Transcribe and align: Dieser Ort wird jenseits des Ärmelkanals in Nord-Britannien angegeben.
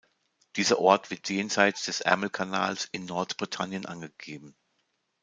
Dieser 0.55 0.79
Ort 0.79 1.11
wird 1.11 1.29
jenseits 1.29 1.85
des 1.85 2.01
Ärmelkanals 2.01 2.89
in 2.91 3.05
Nord-Britannien 3.05 3.85
angegeben. 3.85 4.55